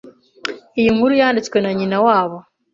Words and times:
iyi 0.79 0.89
inkuru 0.91 1.13
Yanditswe 1.21 1.57
na 1.61 1.71
nyina 1.77 1.97
wabo 2.05 2.37